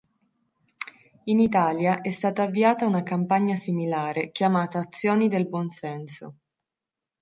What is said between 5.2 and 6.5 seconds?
del Buon Senso“.